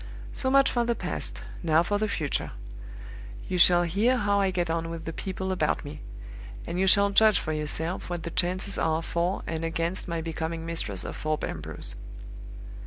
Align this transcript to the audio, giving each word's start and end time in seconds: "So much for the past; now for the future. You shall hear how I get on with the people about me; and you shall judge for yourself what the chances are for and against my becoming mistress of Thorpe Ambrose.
"So 0.33 0.49
much 0.49 0.71
for 0.71 0.83
the 0.83 0.95
past; 0.95 1.43
now 1.61 1.83
for 1.83 1.99
the 1.99 2.07
future. 2.07 2.53
You 3.47 3.59
shall 3.59 3.83
hear 3.83 4.17
how 4.17 4.41
I 4.41 4.49
get 4.49 4.67
on 4.67 4.89
with 4.89 5.05
the 5.05 5.13
people 5.13 5.51
about 5.51 5.85
me; 5.85 6.01
and 6.65 6.79
you 6.79 6.87
shall 6.87 7.11
judge 7.11 7.37
for 7.37 7.53
yourself 7.53 8.09
what 8.09 8.23
the 8.23 8.31
chances 8.31 8.79
are 8.79 9.03
for 9.03 9.43
and 9.45 9.63
against 9.63 10.07
my 10.07 10.19
becoming 10.19 10.65
mistress 10.65 11.03
of 11.03 11.15
Thorpe 11.15 11.43
Ambrose. 11.43 11.95